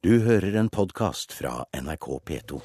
Du 0.00 0.14
hører 0.24 0.54
en 0.56 0.70
podkast 0.72 1.34
fra 1.36 1.66
NRK 1.76 2.06
P2. 2.24 2.58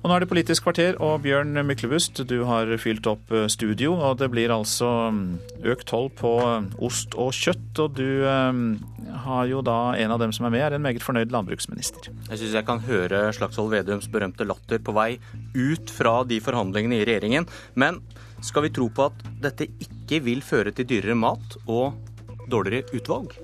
Og 0.00 0.06
nå 0.08 0.14
er 0.14 0.22
det 0.22 0.28
Politisk 0.30 0.64
kvarter, 0.64 0.94
og 1.04 1.18
Bjørn 1.26 1.60
Myklebust, 1.68 2.22
du 2.24 2.38
har 2.48 2.70
fylt 2.80 3.04
opp 3.10 3.28
eh, 3.36 3.50
studio. 3.52 3.98
Og 4.00 4.14
det 4.22 4.30
blir 4.32 4.48
altså 4.54 4.88
mm, 5.12 5.26
økt 5.74 5.84
toll 5.90 6.08
på 6.16 6.30
eh, 6.40 6.70
ost 6.80 7.18
og 7.20 7.36
kjøtt. 7.36 7.82
Og 7.84 7.98
du 7.98 8.24
eh, 8.24 8.62
har 9.26 9.50
jo 9.50 9.60
da 9.60 9.92
en 10.00 10.14
av 10.16 10.22
dem 10.24 10.32
som 10.32 10.48
er 10.48 10.54
med, 10.56 10.64
er 10.70 10.78
en 10.78 10.86
meget 10.86 11.04
fornøyd 11.04 11.36
landbruksminister. 11.36 12.08
Jeg 12.30 12.40
syns 12.40 12.56
jeg 12.56 12.68
kan 12.70 12.80
høre 12.88 13.26
Slagsvold 13.36 13.74
Vedums 13.76 14.08
berømte 14.08 14.48
latter 14.48 14.80
på 14.80 14.96
vei 14.96 15.10
ut 15.52 15.92
fra 15.92 16.22
de 16.24 16.40
forhandlingene 16.40 17.02
i 17.02 17.04
regjeringen. 17.04 17.50
Men 17.76 18.00
skal 18.40 18.64
vi 18.64 18.72
tro 18.72 18.88
på 18.88 19.10
at 19.10 19.20
dette 19.44 19.68
ikke 19.84 20.24
vil 20.24 20.40
føre 20.40 20.72
til 20.72 20.88
dyrere 20.96 21.20
mat 21.28 21.60
og 21.66 21.92
dårligere 22.48 22.88
utvalg? 22.96 23.36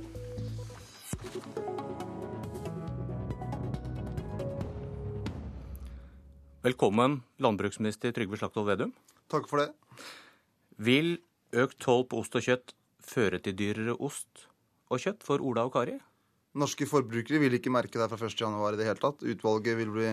Velkommen, 6.67 7.21
landbruksminister 7.39 8.11
Trygve 8.11 8.41
Slagsvold 8.41 8.67
Vedum. 8.67 8.89
Takk 9.31 9.45
for 9.47 9.61
det. 9.61 9.69
Vil 10.83 11.13
økt 11.55 11.77
toll 11.85 12.03
på 12.11 12.19
ost 12.19 12.35
og 12.35 12.43
kjøtt 12.43 12.73
føre 13.07 13.39
til 13.45 13.55
dyrere 13.55 13.95
ost 14.03 14.49
og 14.91 14.99
kjøtt 14.99 15.23
for 15.29 15.45
Ola 15.47 15.69
og 15.69 15.77
Kari? 15.77 15.95
Norske 16.59 16.89
forbrukere 16.91 17.39
vil 17.45 17.55
ikke 17.55 17.71
merke 17.71 18.01
det 18.01 18.09
fra 18.11 18.19
1.1 18.19 18.51
i 18.73 18.81
det 18.81 18.89
hele 18.89 18.99
tatt. 18.99 19.23
Utvalget 19.23 19.79
vil 19.79 19.95
bli 19.95 20.11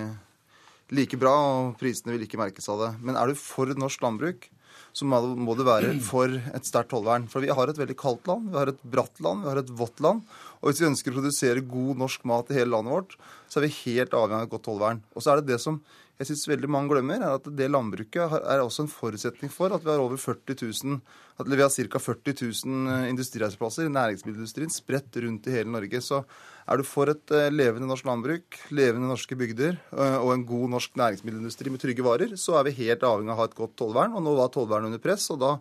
like 0.94 1.18
bra, 1.18 1.34
og 1.34 1.80
prisene 1.80 2.14
vil 2.14 2.28
ikke 2.28 2.38
merkes 2.38 2.70
av 2.70 2.84
det. 2.84 2.92
Men 3.02 3.18
er 3.18 3.34
du 3.34 3.40
for 3.40 3.74
norsk 3.74 4.06
landbruk, 4.06 4.46
så 4.94 5.08
må 5.10 5.56
du 5.58 5.66
være 5.66 5.96
for 6.06 6.38
et 6.54 6.70
sterkt 6.70 6.92
tollvern. 6.94 7.26
For 7.34 7.42
vi 7.42 7.50
har 7.50 7.70
et 7.72 7.82
veldig 7.82 7.98
kaldt 7.98 8.30
land, 8.30 8.52
vi 8.54 8.60
har 8.62 8.70
et 8.70 8.90
bratt 8.94 9.22
land, 9.26 9.42
vi 9.42 9.50
har 9.50 9.62
et 9.64 9.74
vått 9.82 10.04
land. 10.06 10.22
Og 10.62 10.70
hvis 10.70 10.84
vi 10.84 10.92
ønsker 10.92 11.14
å 11.14 11.18
produsere 11.18 11.66
god 11.66 12.04
norsk 12.06 12.30
mat 12.30 12.54
i 12.54 12.60
hele 12.60 12.76
landet 12.76 12.94
vårt, 12.94 13.18
så 13.54 13.62
er 13.62 13.68
vi 13.68 13.76
helt 13.84 14.16
avhengig 14.18 14.42
av 14.42 14.48
et 14.48 14.54
godt 14.56 14.66
tollvern. 14.66 15.04
Og 15.14 15.22
så 15.22 15.34
er 15.34 15.42
det 15.42 15.54
det 15.54 15.60
som 15.62 15.78
jeg 16.20 16.30
syns 16.30 16.46
veldig 16.46 16.70
mange 16.70 16.94
glemmer, 16.94 17.22
er 17.26 17.36
at 17.40 17.48
det 17.58 17.68
landbruket 17.73 18.36
er 18.38 18.62
også 18.62 18.86
en 18.86 18.92
forutsetning 18.92 19.50
for 19.52 19.73
at 19.73 19.82
vi 19.82 19.90
har 19.90 20.02
over 20.02 20.20
40 20.22 20.56
000, 20.62 21.00
at 21.42 21.50
vi 21.50 21.58
har 21.58 21.72
ca. 21.73 22.02
40 22.06 22.36
000 22.64 23.08
industriarbeidsplasser 23.10 23.90
i 23.90 23.94
næringsmiddelindustrien 23.94 24.73
spredt 24.73 25.18
rundt 25.26 25.50
i 25.50 25.56
hele 25.56 25.73
Norge. 25.73 26.02
Så 26.06 26.22
er 26.70 26.80
du 26.80 26.86
for 26.88 27.10
et 27.12 27.34
eh, 27.34 27.50
levende 27.54 27.90
norsk 27.90 28.06
landbruk, 28.08 28.60
levende 28.78 29.10
norske 29.10 29.38
bygder 29.38 29.73
eh, 29.73 30.20
og 30.20 30.36
en 30.36 30.45
god 30.48 30.76
norsk 30.76 31.02
næringsmiddelindustri 31.02 31.73
med 31.73 31.82
trygge 31.82 32.06
varer, 32.06 32.38
så 32.40 32.60
er 32.60 32.70
vi 32.70 32.78
helt 32.84 33.04
avhengig 33.10 33.34
av 33.34 33.40
å 33.40 33.42
ha 33.42 33.50
et 33.50 33.58
godt 33.58 33.76
tollvern. 33.82 34.14
Og 34.14 34.26
nå 34.26 34.38
var 34.38 34.54
tollvernet 34.54 34.94
under 34.94 35.02
press, 35.02 35.28
og 35.34 35.42
da 35.42 35.56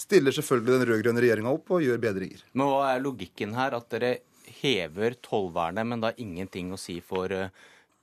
stiller 0.00 0.36
selvfølgelig 0.36 0.76
den 0.76 0.88
rød-grønne 0.92 1.24
regjeringa 1.24 1.56
opp 1.56 1.74
og 1.74 1.84
gjør 1.84 2.04
bedringer. 2.04 2.44
Men 2.52 2.70
hva 2.70 2.92
er 2.92 3.04
logikken 3.08 3.56
her? 3.56 3.80
At 3.80 3.88
dere 3.96 4.18
hever 4.64 5.18
tollvernet, 5.24 5.86
men 5.86 6.02
da 6.02 6.12
ingenting 6.20 6.72
å 6.74 6.80
si 6.80 6.98
for 7.04 7.32
eh, 7.32 7.50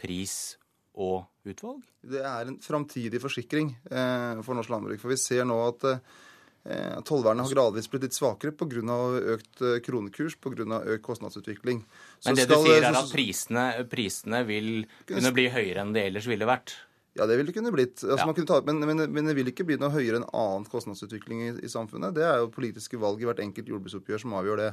pris 0.02 0.58
og 1.02 1.24
utvalg? 1.48 1.82
Det 2.02 2.22
er 2.26 2.50
en 2.50 2.60
framtidig 2.62 3.22
forsikring 3.24 3.74
eh, 3.90 4.42
for 4.46 4.58
norsk 4.58 4.74
landbruk. 4.74 5.02
For 5.02 5.14
vi 5.14 5.20
ser 5.22 5.48
nå 5.50 5.58
at 5.66 5.88
eh, 5.90 7.00
tollvernet 7.08 7.48
har 7.48 7.56
gradvis 7.56 7.90
blitt 7.92 8.08
litt 8.08 8.18
svakere 8.18 8.54
pga. 8.58 9.00
økt 9.38 9.66
kronekurs, 9.86 10.38
pga. 10.42 10.84
økt 10.96 11.06
kostnadsutvikling. 11.06 11.84
Så 12.20 12.30
Men 12.30 12.40
det 12.40 12.48
skal, 12.48 12.62
du 12.62 12.70
sier 12.70 12.88
er 12.88 13.02
at 13.02 13.12
prisene, 13.14 13.66
prisene 13.92 14.46
vil 14.50 14.72
kunne 15.10 15.34
bli 15.36 15.50
høyere 15.54 15.86
enn 15.86 15.96
det 15.98 16.08
ellers 16.12 16.30
ville 16.30 16.50
vært? 16.50 16.78
Ja, 17.18 17.26
det 17.28 17.36
ville 17.36 17.52
det 17.52 17.58
kunne 17.58 17.74
blitt. 17.76 17.98
Altså, 18.06 18.24
ja. 18.24 18.34
kunne 18.36 18.48
ta, 18.48 18.62
men, 18.64 18.80
men, 18.88 19.04
men, 19.12 19.28
det 19.28 19.36
vil 19.36 19.52
ikke 19.52 19.66
bli 19.68 19.76
noe 19.82 19.92
høyere 19.92 20.22
enn 20.22 20.28
annen 20.30 20.68
kostnadsutvikling 20.72 21.42
i, 21.44 21.50
i, 21.60 21.72
samfunnet. 21.72 22.16
Det 22.16 22.24
er 22.24 22.40
jo 22.40 22.54
politiske 22.56 23.00
valg 23.02 23.20
i 23.20 23.28
hvert 23.28 23.42
enkelt 23.44 23.68
jordbruksoppgjør 23.74 24.24
som 24.24 24.38
avgjør 24.40 24.62
det. 24.64 24.70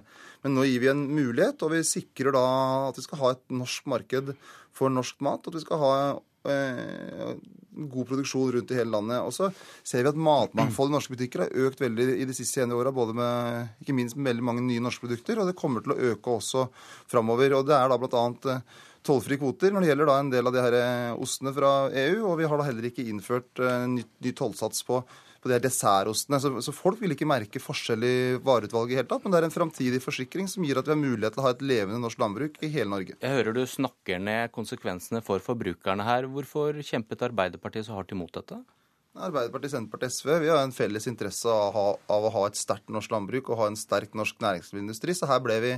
Men 0.46 0.54
nå 0.54 0.68
gir 0.68 0.84
vi 0.84 0.92
en 0.92 1.02
mulighet, 1.10 1.66
og 1.66 1.74
vi 1.74 1.82
sikrer 1.86 2.36
da 2.38 2.46
at 2.92 3.00
vi 3.00 3.06
skal 3.08 3.22
ha 3.24 3.34
et 3.34 3.44
norsk 3.50 3.90
marked 3.90 4.30
for 4.78 4.94
norsk 4.94 5.18
mat. 5.26 5.50
At 5.50 5.58
vi 5.58 5.64
skal 5.64 5.82
ha 5.82 5.94
eh, 6.46 7.32
god 7.90 8.08
produksjon 8.12 8.52
rundt 8.54 8.70
i 8.70 8.78
hele 8.78 8.94
landet. 8.94 9.18
Og 9.26 9.34
så 9.34 9.50
ser 9.82 10.06
vi 10.06 10.12
at 10.12 10.22
matmangfoldet 10.28 10.94
i 10.94 10.96
norske 10.96 11.14
butikker 11.14 11.44
har 11.44 11.66
økt 11.66 11.82
veldig 11.82 12.06
i 12.22 12.28
de 12.28 12.36
siste 12.36 12.66
åra, 12.74 12.94
både 12.94 13.18
med 13.18 13.82
ikke 13.82 13.96
minst 13.98 14.18
med 14.18 14.30
veldig 14.30 14.46
mange 14.46 14.66
nye 14.66 14.82
norske 14.84 15.06
produkter, 15.06 15.42
og 15.42 15.50
det 15.50 15.58
kommer 15.58 15.84
til 15.84 15.94
å 15.94 16.12
øke 16.12 16.38
også 16.38 16.68
framover. 17.10 17.58
Og 17.58 17.66
det 17.66 17.76
er 17.78 17.90
da 17.90 17.98
blant 17.98 18.18
annet 18.22 18.52
eh, 18.54 18.84
tollfrie 19.06 19.38
kvoter 19.40 19.72
når 19.72 19.84
det 19.84 19.90
gjelder 19.90 20.10
da 20.10 20.18
en 20.22 20.32
del 20.32 20.50
av 20.50 20.54
de 20.54 20.62
her 20.64 20.76
eh, 20.78 21.22
ostene 21.22 21.54
fra 21.56 21.72
EU. 21.88 22.20
Og 22.30 22.36
vi 22.40 22.48
har 22.50 22.60
da 22.60 22.68
heller 22.68 22.88
ikke 22.90 23.06
innført 23.08 23.62
uh, 23.62 23.86
ny, 23.90 24.04
ny 24.24 24.32
tollsats 24.36 24.84
på, 24.86 25.00
på 25.42 25.50
de 25.50 25.56
her 25.56 25.64
dessertostene. 25.64 26.40
Så, 26.42 26.52
så, 26.64 26.74
folk 26.76 27.02
vil 27.02 27.14
ikke 27.14 27.28
merke 27.28 27.62
forskjell 27.62 28.06
i 28.06 28.16
vareutvalget 28.44 28.96
i 28.96 29.00
hele 29.00 29.10
tatt. 29.10 29.24
Men 29.24 29.34
det 29.34 29.42
er 29.42 29.48
en 29.48 29.56
framtidig 29.58 30.02
forsikring 30.04 30.50
som 30.50 30.66
gir 30.66 30.80
at 30.80 30.88
vi 30.88 30.94
har 30.94 31.02
mulighet 31.02 31.36
til 31.36 31.44
å 31.44 31.48
ha 31.48 31.54
et 31.56 31.68
levende 31.74 32.02
norsk 32.04 32.22
landbruk 32.22 32.58
i 32.62 32.72
hele 32.74 32.92
Norge. 32.94 33.18
Jeg 33.18 33.36
hører 33.36 33.58
du 33.58 33.62
snakker 33.68 34.22
ned 34.22 34.54
konsekvensene 34.54 35.22
for 35.26 35.44
forbrukerne 35.44 36.06
her. 36.08 36.30
Hvorfor 36.32 36.82
kjempet 36.82 37.28
Arbeiderpartiet 37.30 37.88
så 37.88 37.98
hardt 37.98 38.14
imot 38.16 38.34
dette? 38.40 38.62
Arbeiderpartiet, 39.18 39.72
Senterpartiet, 39.72 40.14
SV 40.14 40.28
vi 40.44 40.50
har 40.50 40.60
en 40.62 40.72
felles 40.74 41.08
interesse 41.10 41.50
av 41.50 41.68
å 41.68 41.72
ha, 41.74 41.86
av 42.14 42.26
å 42.28 42.30
ha 42.36 42.42
et 42.46 42.58
sterkt 42.58 42.90
norsk 42.94 43.10
landbruk 43.10 43.50
og 43.50 43.58
ha 43.60 43.66
en 43.70 43.78
sterk 43.78 44.14
norsk 44.18 44.38
næringsmiddelindustri. 44.44 45.14
Så 45.16 45.28
her 45.30 45.40
ble 45.42 45.56
vi 45.64 45.72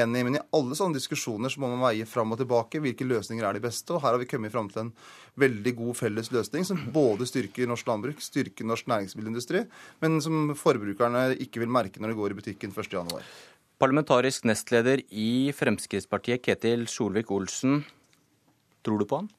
enige. 0.00 0.26
Men 0.26 0.38
i 0.38 0.42
alle 0.56 0.78
sånne 0.78 0.98
diskusjoner 0.98 1.52
så 1.52 1.62
må 1.62 1.70
man 1.70 1.84
veie 1.84 2.08
fram 2.08 2.34
og 2.34 2.40
tilbake 2.40 2.82
hvilke 2.82 3.06
løsninger 3.06 3.46
er 3.46 3.56
de 3.56 3.64
beste. 3.64 3.94
Og 3.94 4.02
her 4.02 4.14
har 4.16 4.20
vi 4.22 4.28
kommet 4.30 4.54
fram 4.54 4.68
til 4.72 4.84
en 4.86 4.92
veldig 5.40 5.74
god 5.78 6.00
felles 6.02 6.32
løsning 6.34 6.66
som 6.66 6.82
både 6.94 7.28
styrker 7.30 7.70
norsk 7.70 7.88
landbruk, 7.88 8.22
styrker 8.24 8.68
norsk 8.68 8.90
næringsmiddelindustri, 8.90 9.64
men 10.02 10.20
som 10.24 10.54
forbrukerne 10.58 11.30
ikke 11.46 11.62
vil 11.62 11.72
merke 11.72 12.02
når 12.02 12.12
de 12.12 12.20
går 12.20 12.34
i 12.34 12.40
butikken 12.42 12.74
1.1. 12.74 13.20
Parlamentarisk 13.80 14.44
nestleder 14.50 15.00
i 15.08 15.54
Fremskrittspartiet, 15.56 16.42
Ketil 16.44 16.84
Solvik-Olsen. 16.90 17.84
Tror 18.84 19.00
du 19.00 19.06
på 19.08 19.22
han? 19.22 19.30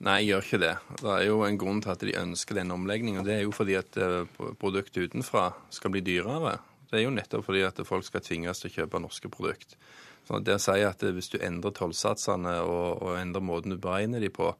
Nei, 0.00 0.22
jeg 0.22 0.30
gjør 0.30 0.46
ikke 0.46 0.60
det. 0.62 0.74
Det 1.02 1.12
er 1.12 1.26
jo 1.26 1.40
en 1.44 1.58
grunn 1.60 1.80
til 1.84 1.92
at 1.92 2.02
de 2.08 2.16
ønsker 2.16 2.56
den 2.56 2.72
omleggingen. 2.72 3.24
Det 3.26 3.34
er 3.34 3.42
jo 3.44 3.52
fordi 3.52 3.74
at 3.76 3.98
eh, 4.00 4.38
produktet 4.60 5.10
utenfra 5.10 5.50
skal 5.68 5.92
bli 5.92 6.00
dyrere. 6.06 6.54
Det 6.88 6.98
er 6.98 7.04
jo 7.04 7.12
nettopp 7.12 7.44
fordi 7.44 7.66
at 7.66 7.82
folk 7.84 8.06
skal 8.06 8.24
tvinges 8.24 8.62
til 8.62 8.70
å 8.70 8.76
kjøpe 8.78 9.02
norske 9.04 9.28
produkt. 9.32 9.76
Så 10.24 10.40
det 10.40 10.56
å 10.56 10.62
si 10.62 10.78
at 10.86 11.04
hvis 11.04 11.28
du 11.32 11.36
endrer 11.44 11.74
tollsatsene 11.76 12.56
og, 12.64 13.02
og 13.04 13.18
endrer 13.18 13.44
måten 13.44 13.74
du 13.74 13.80
beregner 13.82 14.24
de 14.24 14.32
på, 14.32 14.54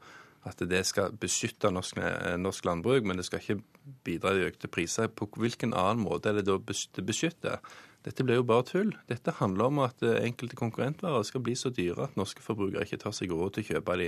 at 0.49 0.63
det 0.71 0.81
skal 0.89 1.13
beskytte 1.21 1.69
norsk, 1.73 1.99
norsk, 2.41 2.65
landbruk, 2.65 3.05
men 3.05 3.21
det 3.21 3.27
skal 3.29 3.43
ikke 3.43 3.61
bidra 4.07 4.33
til 4.37 4.49
økte 4.49 4.71
priser. 4.73 5.11
På 5.13 5.29
hvilken 5.37 5.75
annen 5.77 6.05
måte 6.07 6.31
er 6.31 6.41
det 6.41 6.47
da 6.49 6.57
det 6.57 7.05
beskytter? 7.07 7.61
Dette 8.01 8.25
blir 8.25 8.39
jo 8.39 8.47
bare 8.49 8.65
tull. 8.65 8.95
Dette 9.11 9.35
handler 9.37 9.69
om 9.69 9.83
at 9.85 10.01
eh, 10.07 10.23
enkelte 10.25 10.57
konkurrentvarer 10.57 11.25
skal 11.29 11.43
bli 11.45 11.53
så 11.59 11.69
dyre 11.75 12.07
at 12.07 12.17
norske 12.17 12.41
forbrukere 12.41 12.87
ikke 12.87 13.03
tar 13.03 13.13
seg 13.17 13.35
råd 13.35 13.59
til 13.59 13.67
å 13.67 13.69
kjøpe 13.75 13.97
de. 14.01 14.07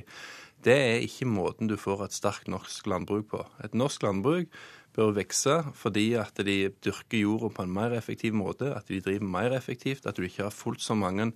Det 0.65 0.77
er 0.79 1.05
ikke 1.05 1.29
måten 1.29 1.69
du 1.69 1.77
får 1.81 2.07
et 2.07 2.17
sterkt 2.17 2.49
norsk 2.49 2.89
landbruk 2.89 3.29
på. 3.35 3.43
Et 3.67 3.77
norsk 3.77 4.07
landbruk 4.07 4.49
bør 4.97 5.15
vokse 5.17 5.59
fordi 5.79 6.13
at 6.21 6.41
de 6.47 6.57
dyrker 6.85 7.23
jorda 7.25 7.53
på 7.57 7.67
en 7.67 7.75
mer 7.75 7.97
effektiv 7.97 8.37
måte, 8.37 8.73
at 8.77 8.89
de 8.89 9.01
driver 9.05 9.29
mer 9.39 9.57
effektivt, 9.57 10.07
at 10.07 10.17
du 10.17 10.27
ikke 10.27 10.47
har 10.47 10.55
fullt 10.55 10.83
så 10.85 10.97
mange 10.99 11.33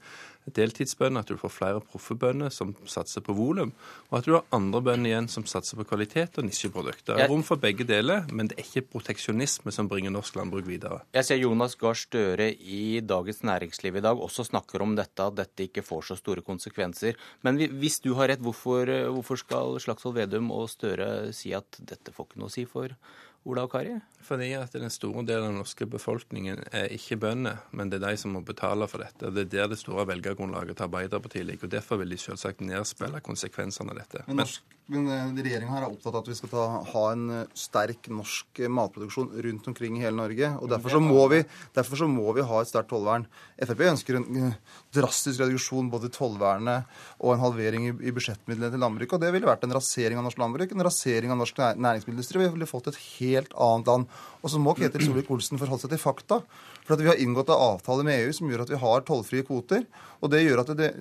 deltidsbønder, 0.55 1.25
at 1.25 1.31
du 1.31 1.39
får 1.41 1.50
flere 1.50 1.81
proffe 1.83 2.15
som 2.55 2.75
satser 2.87 3.21
på 3.21 3.34
volum, 3.34 3.72
og 4.11 4.19
at 4.19 4.27
du 4.27 4.33
har 4.37 4.45
andre 4.55 4.81
bønder 4.81 5.11
igjen 5.11 5.28
som 5.28 5.47
satser 5.47 5.77
på 5.77 5.84
kvalitet 5.84 6.39
og 6.39 6.47
nisjeprodukter. 6.47 7.16
Det 7.16 7.25
er 7.25 7.33
rom 7.33 7.43
for 7.43 7.56
begge 7.56 7.84
deler, 7.84 8.27
men 8.31 8.49
det 8.49 8.59
er 8.59 8.65
ikke 8.65 8.87
proteksjonisme 8.95 9.72
som 9.75 9.89
bringer 9.91 10.15
norsk 10.15 10.37
landbruk 10.39 10.66
videre. 10.69 11.03
Jeg 11.16 11.27
ser 11.27 11.43
Jonas 11.43 11.75
Gahr 11.81 11.99
Støre 11.99 12.53
i 12.53 13.00
Dagens 13.03 13.43
Næringsliv 13.43 13.99
i 13.99 14.05
dag 14.05 14.22
også 14.22 14.47
snakker 14.47 14.83
om 14.83 14.95
dette, 14.99 15.22
at 15.22 15.37
dette 15.37 15.66
ikke 15.66 15.84
får 15.87 16.11
så 16.12 16.19
store 16.21 16.47
konsekvenser. 16.47 17.19
Men 17.43 17.59
hvis 17.81 18.00
du 18.05 18.15
har 18.15 18.31
rett, 18.31 18.43
hvorfor, 18.43 18.87
hvorfor 19.11 19.43
skal 19.43 19.81
Slagsvold 19.83 20.21
Vedum 20.21 20.53
og 20.55 20.71
Støre 20.71 21.33
si 21.37 21.55
at 21.56 21.81
dette 21.81 22.15
får 22.15 22.31
ikke 22.31 22.45
noe 22.45 22.53
å 22.53 22.55
si 22.55 22.66
for 22.71 22.95
Ola 23.47 23.62
og 23.67 23.71
Kari? 23.73 23.95
Fordi 24.27 24.49
at 24.59 24.75
den 24.75 24.91
store 24.91 25.23
delen 25.27 25.47
av 25.47 25.53
den 25.53 25.61
norske 25.61 25.87
befolkningen 25.91 26.65
er 26.75 26.91
ikke 26.95 27.19
bønder, 27.23 27.61
men 27.71 27.93
det 27.93 28.01
er 28.01 28.09
de 28.09 28.19
som 28.19 28.34
må 28.34 28.43
betale 28.47 28.89
for 28.91 29.05
dette. 29.05 29.31
Det 29.31 29.47
er 29.47 29.53
der 29.53 29.71
det 29.71 29.79
store 29.79 30.07
velgergrunnlaget 30.11 30.81
til 30.81 30.89
Arbeiderpartiet 30.89 31.47
ligger. 31.47 31.69
og 31.69 31.77
Derfor 31.77 32.01
vil 32.03 32.11
de 32.11 32.19
selvsagt 32.19 32.65
nedspille 32.67 33.23
konsekvensene 33.23 33.95
av 33.95 34.03
dette. 34.03 34.25
Men, 34.27 34.43
norsk, 34.43 34.76
men 34.92 35.09
eh, 35.10 35.30
regjeringa 35.42 35.80
er 35.80 35.86
opptatt 35.88 36.15
av 36.15 36.21
at 36.21 36.28
vi 36.30 36.36
skal 36.38 36.50
ta, 36.53 36.65
ha 36.92 37.00
en 37.10 37.24
eh, 37.34 37.54
sterk 37.59 38.06
norsk 38.12 38.60
eh, 38.62 38.71
matproduksjon 38.71 39.33
rundt 39.42 39.66
omkring 39.72 39.97
i 39.98 40.04
hele 40.04 40.15
Norge. 40.15 40.53
og 40.60 40.71
Derfor 40.71 40.94
så 40.94 41.00
må 41.03 41.24
vi, 41.33 41.41
så 41.74 42.09
må 42.10 42.30
vi 42.36 42.44
ha 42.47 42.60
et 42.62 42.71
sterkt 42.71 42.92
tollvern. 42.92 43.27
Frp 43.59 43.83
ønsker 43.91 44.21
en 44.21 44.53
drastisk 44.94 45.42
reduksjon 45.42 45.91
både 45.91 46.06
i 46.06 46.15
tollvernet 46.15 46.86
og 47.18 47.34
en 47.34 47.42
halvering 47.42 47.88
i, 47.88 47.97
i 48.06 48.15
budsjettmidlene 48.15 48.71
til 48.77 48.84
landbruket. 48.84 49.16
og 49.18 49.27
Det 49.27 49.33
ville 49.34 49.50
vært 49.50 49.66
en 49.66 49.74
rasering 49.74 50.22
av 50.22 50.28
norsk 50.28 50.38
landbruk, 50.44 50.77
en 50.77 50.86
rasering 50.86 51.34
av 51.34 51.42
norsk 51.42 51.59
næringsmiddelindustri. 51.83 52.44
Vi 52.44 52.54
ville 52.54 52.71
fått 52.71 52.92
et 52.92 53.03
helt 53.18 53.59
annet 53.59 53.91
land. 53.91 54.16
Og 54.47 54.54
så 54.54 54.62
må 54.62 54.77
Ketil 54.78 55.09
Solvik-Olsen 55.09 55.59
forholde 55.59 55.83
seg 55.83 55.97
til 55.97 56.04
fakta. 56.04 56.44
For 56.86 56.94
at 56.94 57.03
vi 57.03 57.10
har 57.10 57.18
inngått 57.18 57.50
en 57.50 57.59
avtale 57.72 58.06
med 58.06 58.21
EU 58.22 58.34
som 58.36 58.47
gjør 58.47 58.62
at 58.62 58.71
vi 58.71 58.78
har 58.78 59.03
tollfrie 59.09 59.42
kvoter. 59.47 59.83
Og 60.22 60.30
det 60.30 60.44
gjør 60.44 60.62
at 60.62 60.71
det, 60.78 60.92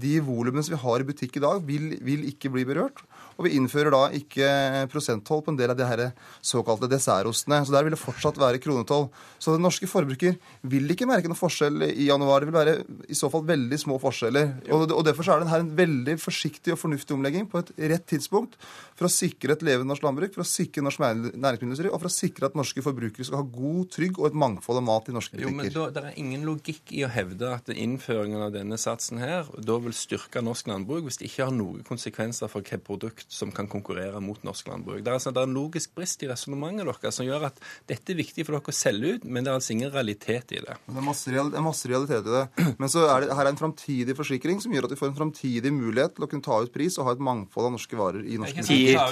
de 0.00 0.14
volumene 0.22 0.62
som 0.62 0.76
vi 0.76 0.82
har 0.84 1.02
i 1.02 1.08
butikk 1.08 1.40
i 1.40 1.42
dag, 1.42 1.64
vil, 1.66 1.96
vil 2.06 2.28
ikke 2.30 2.52
bli 2.54 2.62
berørt. 2.68 3.02
Og 3.36 3.46
vi 3.46 3.54
innfører 3.58 3.94
da 3.94 4.02
ikke 4.16 4.48
prosenttoll 4.92 5.42
på 5.44 5.52
en 5.52 5.58
del 5.60 5.72
av 5.72 5.78
de 5.78 5.86
her 5.88 6.04
såkalte 6.44 6.90
dessertostene. 6.90 7.62
Så 7.66 7.74
der 7.74 7.86
vil 7.86 7.96
det 7.96 8.02
fortsatt 8.02 8.40
være 8.40 8.60
kronetoll. 8.62 9.08
Så 9.42 9.56
den 9.56 9.64
norske 9.66 9.88
forbruker 9.90 10.36
vil 10.68 10.94
ikke 10.94 11.08
merke 11.10 11.30
noen 11.30 11.38
forskjell 11.38 11.88
i 11.90 12.08
januar. 12.08 12.42
Det 12.42 12.50
vil 12.50 12.58
være 12.58 12.76
i 13.12 13.18
så 13.18 13.30
fall 13.32 13.44
veldig 13.48 13.78
små 13.80 13.98
forskjeller. 14.02 14.54
Og, 14.72 14.86
og 14.90 15.04
Derfor 15.06 15.26
så 15.26 15.36
er 15.36 15.42
det 15.42 15.52
her 15.52 15.64
en 15.64 15.74
veldig 15.76 16.16
forsiktig 16.22 16.74
og 16.74 16.80
fornuftig 16.80 17.16
omlegging 17.16 17.48
på 17.50 17.62
et 17.62 17.72
rett 17.92 18.06
tidspunkt 18.08 18.58
for 18.98 19.08
å 19.08 19.12
sikre 19.12 19.56
et 19.56 19.64
levende 19.66 19.90
norsk 19.90 20.04
landbruk, 20.04 20.34
for 20.36 20.44
å 20.44 20.48
sikre 20.48 20.84
norsk 20.84 21.02
næringsmiddelindustri 21.02 21.90
og 21.90 21.98
for 21.98 22.10
å 22.10 22.14
sikre 22.14 22.48
at 22.48 22.58
norske 22.58 22.84
forbrukere 22.84 23.26
skal 23.26 23.40
ha 23.40 23.46
god, 23.46 23.88
trygg 23.94 24.20
og 24.20 24.28
et 24.28 24.38
mangfold 24.38 24.80
av 24.82 24.86
mat 24.86 25.10
i 25.10 25.16
norske 25.16 25.36
butikker. 25.36 25.50
Jo, 25.50 25.56
men 25.58 25.72
da, 25.74 25.88
Det 25.92 26.04
er 26.04 26.20
ingen 26.20 26.46
logikk 26.46 26.92
i 26.94 27.02
å 27.06 27.10
hevde 27.12 27.50
at 27.56 27.70
innføringen 27.72 28.44
av 28.46 28.52
denne 28.54 28.78
satsen 28.80 29.20
her 29.22 29.48
da 29.58 29.78
vil 29.82 29.96
styrke 29.96 30.42
norsk 30.44 30.70
landbruk 30.70 31.08
hvis 31.08 31.20
det 31.20 31.30
ikke 31.30 31.48
har 31.48 31.56
noen 31.56 31.82
konsekvenser 31.86 32.50
for 32.52 32.62
hvilket 32.62 32.86
produkt 33.22 33.32
som 33.32 33.52
kan 33.52 33.66
konkurrere 33.66 34.20
mot 34.20 34.42
norsk 34.42 34.68
landbruk. 34.68 35.02
Det 35.02 35.10
er, 35.10 35.14
altså, 35.14 35.30
det 35.30 35.40
er 35.40 35.48
en 35.48 35.54
logisk 35.54 35.94
brist 35.94 36.22
i 36.22 36.28
resonnementet 36.28 36.86
deres 36.86 37.14
som 37.16 37.26
gjør 37.26 37.46
at 37.48 37.60
dette 37.88 38.12
er 38.12 38.16
viktig 38.16 38.44
for 38.46 38.56
dere 38.56 38.72
å 38.72 38.72
selge 38.72 39.14
ut, 39.16 39.24
men 39.24 39.44
det 39.44 39.50
er 39.50 39.58
altså 39.58 39.72
ingen 39.72 39.92
realitet 39.92 40.52
i 40.52 40.60
det. 40.60 40.76
Det 40.86 40.96
er 40.98 41.04
masse, 41.04 41.30
real, 41.30 41.52
er 41.54 41.62
masse 41.62 41.88
realitet 41.88 42.26
i 42.26 42.32
det. 42.32 42.74
Men 42.78 42.88
så 42.88 43.06
er 43.08 43.26
det 43.26 43.36
her 43.36 43.46
er 43.46 43.52
en 43.52 43.60
framtidig 43.60 44.16
forsikring 44.16 44.60
som 44.60 44.72
gjør 44.72 44.88
at 44.88 44.94
vi 44.94 45.00
får 45.00 45.10
en 45.12 45.18
framtidig 45.18 45.72
mulighet 45.72 46.16
til 46.16 46.26
å 46.26 46.30
kunne 46.30 46.46
ta 46.46 46.58
ut 46.62 46.72
pris 46.72 46.98
og 46.98 47.08
ha 47.08 47.16
et 47.16 47.22
mangfold 47.22 47.68
av 47.68 47.74
norske 47.76 47.98
varer 47.98 48.26
i 48.26 48.38
norsk 48.40 48.62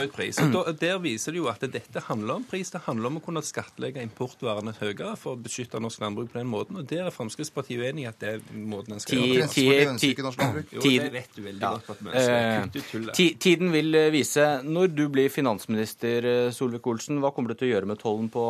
ut 0.07 0.15
pris. 0.17 0.41
Der 0.81 1.01
viser 1.03 1.35
det 1.35 1.43
jo 1.43 1.49
at 1.51 1.65
dette 1.65 2.05
handler 2.09 2.41
om 2.41 2.47
pris. 2.49 2.73
Det 2.73 2.83
handler 2.87 3.13
om 3.13 3.21
å 3.21 3.25
kunne 3.25 3.45
skattlegge 3.45 4.03
importvarene 4.05 4.75
høyere 4.81 5.15
for 5.21 5.37
å 5.37 5.41
beskytte 5.41 5.81
norsk 5.83 6.03
landbruk 6.03 6.33
på 6.33 6.41
den 6.41 6.51
måten. 6.51 6.81
Og 6.81 6.89
der 6.91 7.09
er 7.09 7.15
Fremskrittspartiet 7.15 7.81
uenig 7.81 8.07
i 8.07 8.11
at 8.11 8.21
det 8.23 8.35
er 8.37 8.45
måten 8.55 8.97
en 8.97 9.03
skal 9.03 9.21
gjøre 9.21 9.47
det 9.47 9.51
på. 9.51 10.81
det 11.01 11.13
vet 11.15 11.37
du 11.37 11.43
veldig 11.45 11.73
godt 11.77 11.93
at 11.95 12.05
vi 12.05 12.15
ønsker. 12.15 13.41
Tiden 13.41 13.73
vil 13.75 14.00
vise. 14.13 14.45
Når 14.65 14.95
du 14.95 15.05
blir 15.13 15.29
finansminister, 15.33 16.25
eh, 16.27 16.51
Solvik-Olsen, 16.55 17.21
hva 17.21 17.33
kommer 17.35 17.53
du 17.53 17.59
til 17.61 17.69
å 17.69 17.75
gjøre 17.75 17.91
med 17.91 18.01
tollen 18.01 18.31
på 18.33 18.45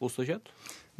ost 0.00 0.18
og 0.18 0.26
kjøtt? 0.26 0.50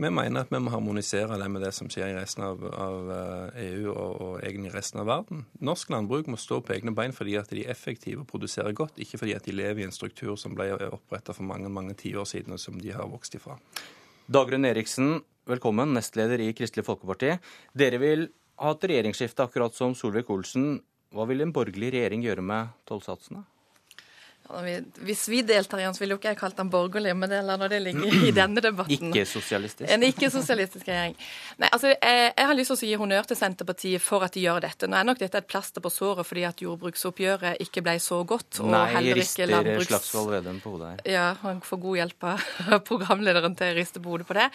Vi 0.00 0.08
mener 0.08 0.46
at 0.46 0.52
vi 0.52 0.58
må 0.62 0.70
harmonisere 0.72 1.36
det 1.36 1.48
med 1.52 1.60
det 1.60 1.74
som 1.76 1.88
skjer 1.92 2.14
i 2.14 2.16
resten 2.16 2.44
av, 2.46 2.62
av 2.64 3.10
EU 3.10 3.50
eh, 3.52 3.66
e 3.66 3.90
og, 3.90 4.14
og, 4.14 4.34
egentlig 4.46 4.72
resten 4.72 5.02
av 5.02 5.10
verden. 5.10 5.42
Norsk 5.60 5.90
landbruk 5.92 6.30
må 6.32 6.38
stå 6.40 6.62
på 6.64 6.72
egne 6.72 6.94
bein 6.96 7.12
fordi 7.12 7.34
at 7.36 7.52
de 7.52 7.66
er 7.66 7.74
effektive 7.74 8.22
og 8.22 8.30
produserer 8.30 8.72
godt, 8.72 8.96
ikke 9.02 9.20
fordi 9.20 9.34
at 9.36 9.44
de 9.44 9.56
lever 9.58 9.82
i 9.82 9.88
en 9.88 9.92
struktur 9.92 10.38
som 10.40 10.56
ble 10.56 10.70
oppretta 10.88 11.36
for 11.36 11.44
mange 11.44 11.68
mange 11.68 11.98
tiår 12.00 12.24
siden, 12.24 12.56
og 12.56 12.62
som 12.62 12.80
de 12.80 12.94
har 12.96 13.10
vokst 13.12 13.36
ifra. 13.36 13.58
Dagrun 14.30 14.64
Eriksen, 14.64 15.18
velkommen, 15.50 15.92
nestleder 15.92 16.40
i 16.40 16.52
Kristelig 16.56 16.86
Folkeparti. 16.86 17.34
Dere 17.76 18.00
vil 18.00 18.28
ha 18.62 18.72
et 18.72 18.90
regjeringsskifte 18.92 19.44
akkurat 19.44 19.76
som 19.76 19.92
Solvik-Olsen. 19.98 20.78
Hva 21.12 21.26
vil 21.28 21.42
en 21.44 21.52
borgerlig 21.52 21.92
regjering 21.96 22.24
gjøre 22.24 22.44
med 22.46 22.76
tollsatsene? 22.88 23.44
Hvis 25.06 25.28
vi 25.30 25.42
deltar 25.46 25.80
i 25.80 25.84
den, 25.86 25.94
så 25.94 26.02
ville 26.02 26.16
jo 26.16 26.20
ikke 26.20 26.32
jeg 26.32 26.38
kalt 26.40 26.56
den 26.58 26.70
borgerlig, 26.72 27.12
men 27.16 27.30
det 27.30 27.40
lar 27.46 27.62
det 27.70 27.80
ligge 27.82 28.08
i 28.10 28.30
denne 28.40 28.62
debatten. 28.64 29.12
Ikke-sosialistisk? 29.12 29.86
En 29.92 30.04
ikke-sosialistisk 30.06 30.88
regjering. 30.88 31.16
Nei, 31.60 31.70
altså, 31.70 31.92
jeg, 31.92 32.32
jeg, 32.34 32.46
har 32.50 32.58
lyst 32.58 32.74
til 32.74 32.78
å 32.78 32.90
gi 32.90 33.00
honnør 33.00 33.28
til 33.30 33.38
Senterpartiet 33.38 34.04
for 34.04 34.26
at 34.26 34.34
de 34.36 34.44
gjør 34.44 34.62
dette. 34.64 34.88
Nå 34.90 34.98
er 34.98 35.08
nok 35.08 35.20
dette 35.22 35.40
et 35.40 35.48
plaster 35.50 35.84
på 35.84 35.92
såret 35.92 36.28
fordi 36.28 36.44
at 36.48 36.62
jordbruksoppgjøret 36.64 37.62
ikke 37.64 37.84
ble 37.86 37.96
så 38.02 38.20
godt. 38.28 38.62
Og 38.64 38.72
Nei, 38.74 38.82
heller 38.96 39.22
ikke 39.22 39.48
landbruks... 39.50 39.90
Slagsvold 39.90 40.34
Vedum 40.34 40.60
på 40.62 40.74
hodet 40.74 40.92
her. 40.92 41.04
Ja, 41.14 41.26
han 41.44 41.62
får 41.66 41.82
god 41.86 42.00
hjelp 42.02 42.28
av 42.32 42.48
programlederen 42.90 43.56
til 43.58 43.74
å 43.74 43.78
Riste 43.80 44.02
på 44.02 44.12
hodet 44.12 44.26
på 44.26 44.34
det. 44.36 44.48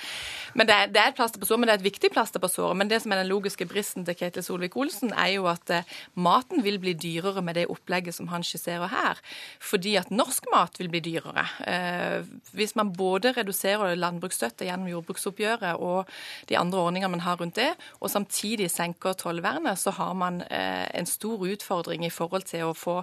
Men 0.59 0.67
det, 0.69 0.75
det, 0.93 1.01
er 1.01 1.13
et 1.13 1.17
plaster 1.17 1.41
på 1.41 1.47
såret, 1.47 1.63
men 1.63 1.69
det 1.69 1.77
er 1.77 1.81
et 1.81 1.87
viktig 1.87 2.11
plaster 2.13 2.43
på 2.43 2.49
såret. 2.51 2.77
Men 2.77 2.91
det 2.91 2.99
som 3.03 3.13
er 3.15 3.23
den 3.23 3.31
logiske 3.31 3.67
bristen 3.69 4.05
til 4.07 4.17
Ketil 4.19 4.43
Solvik-Olsen, 4.45 5.13
er 5.15 5.31
jo 5.37 5.47
at 5.49 5.71
uh, 5.71 5.95
maten 6.19 6.65
vil 6.65 6.77
bli 6.83 6.93
dyrere 6.99 7.41
med 7.45 7.57
det 7.57 7.65
opplegget 7.71 8.17
som 8.17 8.29
han 8.33 8.43
skisserer 8.45 8.91
her. 8.91 9.21
Fordi 9.63 9.84
fordi 9.85 9.99
at 9.99 10.09
norsk 10.09 10.47
mat 10.49 10.79
vil 10.79 10.87
bli 10.89 10.99
dyrere. 11.05 11.43
Eh, 11.69 12.23
hvis 12.57 12.71
man 12.73 12.89
både 12.97 13.35
reduserer 13.35 13.93
landbruksstøtte 13.99 14.65
gjennom 14.65 14.89
jordbruksoppgjøret 14.89 15.77
og 15.77 16.09
de 16.49 16.57
andre 16.57 16.79
ordningene 16.81 17.11
man 17.13 17.21
har 17.21 17.37
rundt 17.37 17.59
det, 17.59 17.67
og 18.01 18.09
samtidig 18.09 18.71
senker 18.73 19.13
tollvernet, 19.13 19.77
så 19.77 19.93
har 19.93 20.15
man 20.17 20.41
eh, 20.49 20.87
en 20.89 21.05
stor 21.05 21.43
utfordring 21.45 22.01
i 22.07 22.09
forhold 22.09 22.47
til 22.49 22.65
å 22.65 22.73
få 22.73 22.95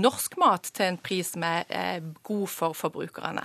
norsk 0.00 0.38
mat 0.40 0.70
til 0.72 0.94
en 0.94 1.00
pris 1.10 1.34
som 1.34 1.44
er 1.44 1.68
eh, 1.68 2.00
god 2.24 2.46
for 2.48 2.78
forbrukerne. 2.78 3.44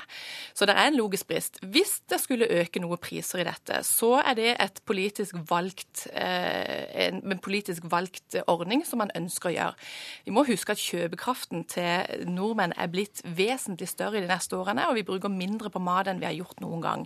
Så 0.56 0.64
det 0.64 0.78
er 0.80 0.88
en 0.88 1.00
logisk 1.02 1.28
brist. 1.28 1.60
Hvis 1.68 1.98
det 2.08 2.22
skulle 2.24 2.48
øke 2.48 2.80
noe 2.80 2.96
priser 2.96 3.44
i 3.44 3.48
dette, 3.50 3.82
så 3.84 4.22
er 4.22 4.40
det 4.40 4.56
et 4.56 4.80
politisk 4.88 5.36
valgt, 5.50 6.08
en, 6.16 7.20
politisk 7.44 7.84
valgt 7.92 8.40
ordning 8.48 8.86
som 8.88 9.04
man 9.04 9.12
ønsker 9.20 9.52
å 9.52 9.56
gjøre. 9.58 9.86
Vi 10.24 10.36
må 10.38 10.46
huske 10.48 10.72
at 10.72 10.82
kjøpekraften 10.82 11.68
til 11.76 12.26
nordmenn 12.32 12.72
er 12.80 12.85
er 12.86 12.92
blitt 12.94 13.22
vesentlig 13.26 13.90
større 13.92 14.22
de 14.22 14.30
neste 14.30 14.58
årene, 14.58 14.88
og 14.90 14.98
vi 14.98 15.06
bruker 15.08 15.32
mindre 15.32 15.72
på 15.74 15.82
mat 15.84 16.10
enn 16.12 16.22
vi 16.22 16.28
har 16.30 16.38
gjort 16.38 16.62
noen 16.64 16.84
gang. 16.84 17.06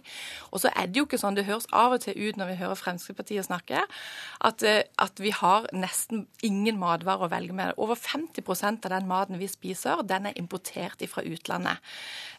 Og 0.52 0.64
så 0.64 0.72
er 0.76 0.90
det 0.90 1.02
jo 1.02 1.08
ikke 1.08 1.20
sånn, 1.22 1.38
det 1.38 1.48
høres 1.50 1.70
av 1.76 1.96
og 1.96 2.04
til 2.04 2.18
ut 2.20 2.40
når 2.40 2.52
vi 2.52 2.60
hører 2.62 2.80
Fremskrittspartiet 2.80 3.48
snakke, 3.48 3.84
at, 4.46 4.64
eh, 4.64 4.84
at 5.02 5.20
vi 5.22 5.34
har 5.36 5.68
nesten 5.76 6.26
ingen 6.46 6.80
matvarer 6.82 7.28
å 7.28 7.32
velge 7.32 7.56
med. 7.56 7.74
Over 7.78 7.96
50% 8.00 8.86
av 8.88 8.96
den 8.96 9.10
maten 9.10 9.40
vi 9.40 9.50
spiser, 9.52 10.04
den 10.08 10.30
er 10.30 10.38
importert 10.40 11.02
fra 11.10 11.24
utlandet. 11.24 11.80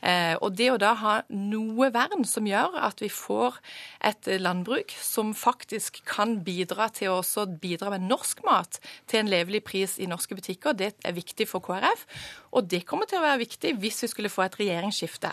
Eh, 0.03 0.35
og 0.41 0.57
det 0.57 0.71
å 0.73 0.79
da 0.81 0.95
ha 1.01 1.15
noe 1.29 1.91
vern 1.93 2.25
som 2.29 2.47
gjør 2.49 2.77
at 2.81 3.01
vi 3.03 3.09
får 3.13 3.59
et 4.05 4.29
landbruk 4.41 4.93
som 5.01 5.33
faktisk 5.37 6.03
kan 6.09 6.39
bidra 6.45 6.89
til 6.93 7.21
å 7.21 7.47
bidra 7.61 7.93
med 7.95 8.07
norsk 8.09 8.43
mat 8.47 8.81
til 9.11 9.23
en 9.23 9.31
levelig 9.31 9.63
pris 9.65 9.99
i 10.01 10.09
norske 10.11 10.37
butikker, 10.37 10.77
det 10.77 10.93
er 11.05 11.17
viktig 11.17 11.47
for 11.49 11.65
KrF. 11.65 12.07
Og 12.57 12.67
det 12.71 12.83
kommer 12.89 13.07
til 13.07 13.21
å 13.21 13.25
være 13.25 13.43
viktig 13.45 13.75
hvis 13.81 14.01
vi 14.05 14.11
skulle 14.11 14.33
få 14.33 14.45
et 14.47 14.57
regjeringsskifte. 14.59 15.31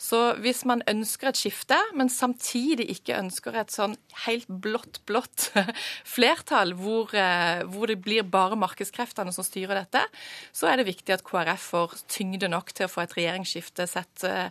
Så 0.00 0.20
hvis 0.40 0.62
man 0.68 0.82
ønsker 0.90 1.30
et 1.30 1.40
skifte, 1.40 1.76
men 1.96 2.10
samtidig 2.12 2.86
ikke 2.94 3.18
ønsker 3.20 3.58
et 3.60 3.74
sånn 3.74 3.96
helt 4.24 4.48
blått, 4.48 5.02
blått 5.08 5.50
flertall, 6.14 6.74
hvor, 6.78 7.12
eh, 7.12 7.64
hvor 7.68 7.92
det 7.92 7.98
blir 8.04 8.24
bare 8.24 8.58
markedskreftene 8.60 9.34
som 9.34 9.46
styrer 9.46 9.82
dette, 9.82 10.04
så 10.56 10.70
er 10.70 10.80
det 10.80 10.88
viktig 10.88 11.16
at 11.16 11.24
KrF 11.26 11.70
får 11.74 11.96
tyngde 12.12 12.48
nok 12.52 12.72
til 12.72 12.88
å 12.88 12.92
få 12.92 13.04
et 13.04 13.16
regjeringsskifte 13.18 13.88
sett 13.90 14.24
eh, 14.28 14.48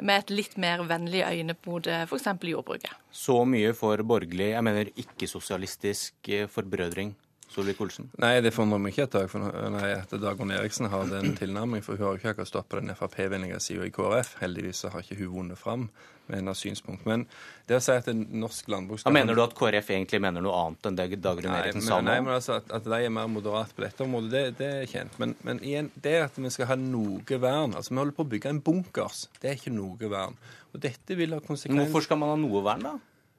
med 0.00 0.24
et 0.24 0.34
litt 0.34 0.56
mer 0.60 0.84
vennlig 0.88 1.24
øyne 1.26 1.58
mot 1.66 1.90
eh, 1.90 2.06
f.eks. 2.08 2.30
jordbruket. 2.50 2.94
Så 3.12 3.42
mye 3.44 3.74
for 3.76 4.00
borgerlig, 4.06 4.54
jeg 4.54 4.64
mener 4.64 4.94
ikke-sosialistisk 5.02 6.30
forbrødring? 6.54 7.12
Solvik-Olsen? 7.50 8.12
Nei, 8.22 8.36
det 8.44 8.52
forundrer 8.54 8.78
meg 8.82 8.94
ikke 8.94 9.08
at, 9.08 9.16
Dag, 9.16 9.34
nei, 9.74 9.88
at 9.96 10.14
Dagrun 10.22 10.54
Eriksen 10.54 10.86
har 10.92 11.10
den 11.10 11.34
tilnærmingen, 11.38 11.82
for 11.82 11.98
hun 11.98 12.06
har 12.06 12.14
jo 12.14 12.22
ikke 12.22 12.34
akkurat 12.36 12.50
stått 12.52 12.70
på 12.70 12.78
den 12.78 12.94
Frp-vennlige 12.94 13.58
sida 13.62 13.88
i 13.88 13.92
KrF. 13.94 14.36
Heldigvis 14.44 14.84
så 14.84 14.92
har 14.94 15.02
ikke 15.02 15.18
hun 15.24 15.32
vunnet 15.34 15.58
fram 15.58 15.88
med 16.30 16.38
hennes 16.38 16.62
synspunkt. 16.62 17.02
Men 17.10 17.24
det 17.66 17.80
å 17.80 17.82
si 17.82 17.96
at 17.98 18.06
en 18.12 18.22
norsk 18.42 18.70
landbruk. 18.70 19.02
Mener 19.10 19.34
du 19.34 19.42
at 19.42 19.56
KrF 19.58 19.90
egentlig 19.96 20.22
mener 20.22 20.44
noe 20.44 20.54
annet 20.60 20.90
enn 20.90 21.00
det 21.00 21.08
Dagrun 21.24 21.56
Eriksen 21.58 21.86
sa 21.86 21.98
nå? 21.98 22.06
Nei, 22.06 22.20
men 22.22 22.36
altså 22.36 22.60
at, 22.60 22.70
at, 22.70 22.86
de 22.86 23.02
er 23.02 23.14
mer 23.14 23.28
moderate 23.30 23.74
på 23.76 23.84
dette 23.84 24.06
området, 24.06 24.30
det, 24.30 24.44
det 24.60 24.70
er 24.70 24.88
kjent. 24.94 25.18
Men, 25.22 25.34
men, 25.46 25.62
igjen, 25.66 25.90
det 26.06 26.16
at 26.28 26.38
vi 26.38 26.54
skal 26.54 26.70
ha 26.70 26.78
noe 26.80 27.42
vern 27.42 27.74
Altså, 27.74 27.92
vi 27.92 28.02
holder 28.02 28.16
på 28.16 28.26
å 28.26 28.30
bygge 28.30 28.54
en 28.54 28.64
bunkers. 28.64 29.26
Det 29.42 29.50
er 29.50 29.58
ikke 29.58 29.74
noe 29.74 30.10
vern. 30.10 30.38
Og 30.70 30.82
dette 30.82 31.18
vil 31.18 31.34
ha 31.34 31.42
konsekvenser 31.42 31.82
Hvorfor 31.82 32.06
skal 32.06 32.20
man 32.22 32.34
ha 32.34 32.38
noe 32.38 32.62
vern, 32.62 32.86
da? 32.86 32.98